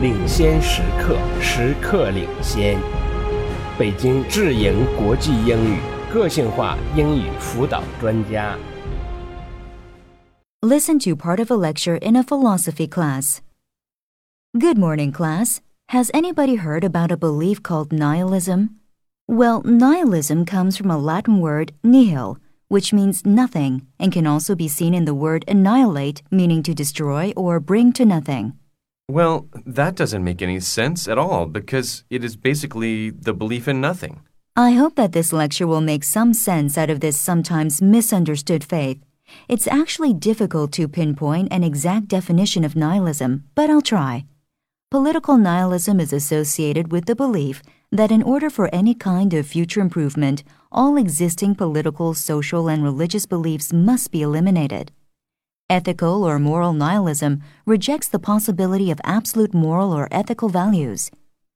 [0.00, 2.78] 领先时刻，时刻领先。
[3.76, 5.78] 北京智盈国际英语
[6.12, 8.56] 个性化英语辅导专家。
[10.60, 13.38] Listen to part of a lecture in a philosophy class.
[14.56, 15.60] Good morning, class.
[15.90, 18.76] Has anybody heard about a belief called nihilism?
[19.26, 22.38] Well, nihilism comes from a Latin word nihil,
[22.68, 27.32] which means nothing, and can also be seen in the word annihilate, meaning to destroy
[27.36, 28.52] or bring to nothing.
[29.10, 33.80] Well, that doesn't make any sense at all because it is basically the belief in
[33.80, 34.20] nothing.
[34.54, 38.98] I hope that this lecture will make some sense out of this sometimes misunderstood faith.
[39.48, 44.26] It's actually difficult to pinpoint an exact definition of nihilism, but I'll try.
[44.90, 49.80] Political nihilism is associated with the belief that in order for any kind of future
[49.80, 54.92] improvement, all existing political, social, and religious beliefs must be eliminated.
[55.70, 61.10] Ethical or moral nihilism rejects the possibility of absolute moral or ethical values.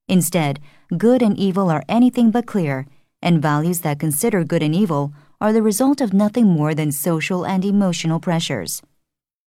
[0.06, 0.60] Instead,
[0.98, 2.86] good and evil are anything but clear,
[3.22, 7.46] and values that consider good and evil are the result of nothing more than social
[7.46, 8.82] and emotional pressures.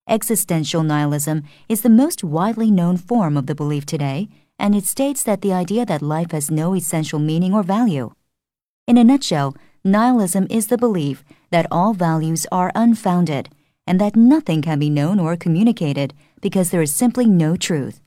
[0.07, 5.23] Existential nihilism is the most widely known form of the belief today, and it states
[5.23, 8.13] that the idea that life has no essential meaning or value.
[8.87, 13.49] In a nutshell, nihilism is the belief that all values are unfounded
[13.85, 17.99] and that nothing can be known or communicated because there is simply no truth.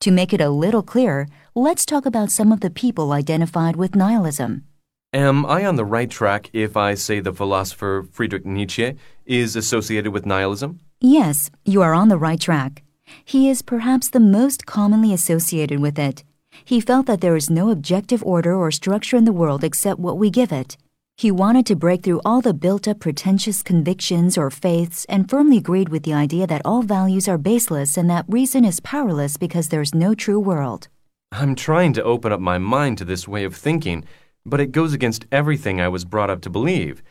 [0.00, 3.96] To make it a little clearer, let's talk about some of the people identified with
[3.96, 4.64] nihilism.
[5.12, 10.12] Am I on the right track if I say the philosopher Friedrich Nietzsche is associated
[10.12, 10.80] with nihilism?
[11.00, 12.82] Yes, you are on the right track.
[13.24, 16.24] He is perhaps the most commonly associated with it.
[16.64, 20.18] He felt that there is no objective order or structure in the world except what
[20.18, 20.76] we give it.
[21.20, 25.56] He wanted to break through all the built up pretentious convictions or faiths and firmly
[25.56, 29.66] agreed with the idea that all values are baseless and that reason is powerless because
[29.68, 30.86] there is no true world.
[31.32, 34.04] I'm trying to open up my mind to this way of thinking,
[34.46, 37.02] but it goes against everything I was brought up to believe.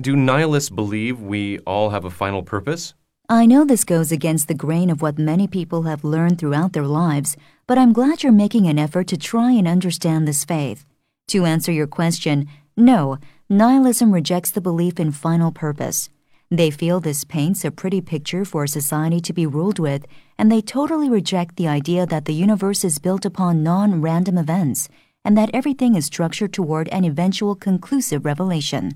[0.00, 2.94] Do nihilists believe we all have a final purpose?
[3.28, 6.86] I know this goes against the grain of what many people have learned throughout their
[6.86, 10.86] lives, but I'm glad you're making an effort to try and understand this faith.
[11.30, 13.18] To answer your question, no,
[13.48, 16.10] nihilism rejects the belief in final purpose.
[16.50, 20.06] They feel this paints a pretty picture for a society to be ruled with,
[20.38, 24.88] and they totally reject the idea that the universe is built upon non random events
[25.24, 28.92] and that everything is structured toward an eventual conclusive revelation.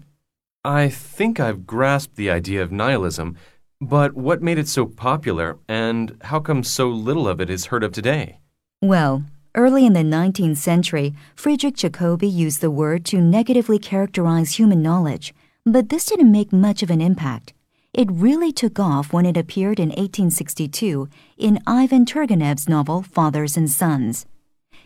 [0.64, 3.36] I think I've grasped the idea of nihilism,
[3.80, 7.82] but what made it so popular and how come so little of it is heard
[7.82, 8.38] of today?
[8.80, 9.24] Well,
[9.54, 15.34] early in the 19th century, Friedrich Jacobi used the word to negatively characterize human knowledge,
[15.64, 17.52] but this didn't make much of an impact.
[17.92, 23.68] It really took off when it appeared in 1862 in Ivan Turgenev's novel Fathers and
[23.68, 24.26] Sons.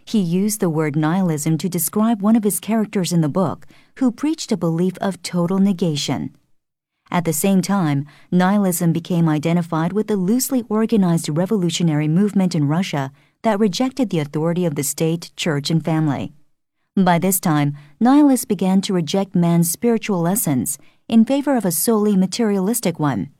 [0.06, 3.66] He used the word nihilism to describe one of his characters in the book
[3.96, 6.34] who preached a belief of total negation.
[7.14, 13.12] At the same time, nihilism became identified with the loosely organized revolutionary movement in Russia
[13.42, 16.32] that rejected the authority of the state, church, and family.
[16.96, 20.76] By this time, nihilists began to reject man's spiritual essence
[21.06, 23.30] in favor of a solely materialistic one.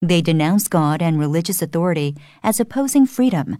[0.00, 3.58] They denounced God and religious authority as opposing freedom.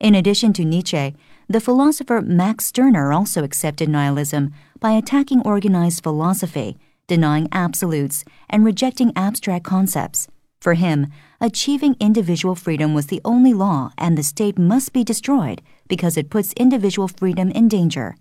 [0.00, 1.14] In addition to Nietzsche,
[1.48, 6.76] the philosopher Max Stirner also accepted nihilism by attacking organized philosophy,
[7.10, 10.28] denying absolutes, and rejecting abstract concepts.
[10.60, 11.08] For him,
[11.40, 16.30] achieving individual freedom was the only law, and the state must be destroyed because it
[16.30, 18.14] puts individual freedom in danger.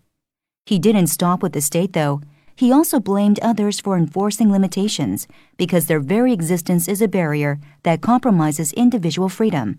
[0.66, 2.22] He didn't stop with the state, though.
[2.56, 8.02] He also blamed others for enforcing limitations because their very existence is a barrier that
[8.02, 9.78] compromises individual freedom.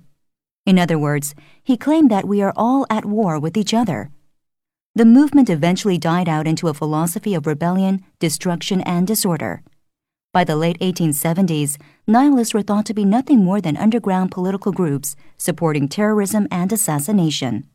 [0.65, 1.35] In other words,
[1.65, 4.11] he claimed that we are all at war with each other.
[4.97, 9.63] The movement eventually died out into a philosophy of rebellion, destruction, and disorder.
[10.33, 11.77] By the late 1870s,
[12.09, 17.69] nihilists were thought to be nothing more than underground political groups supporting terrorism and assassination.